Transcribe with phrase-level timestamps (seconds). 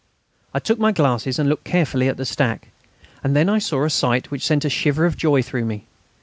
[0.51, 2.69] I took my glasses and looked carefully at the stack.
[3.23, 5.85] And then I saw a sight which sent a shiver of joy through me.